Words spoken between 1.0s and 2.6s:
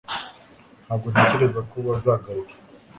ntekereza ko bazagaruka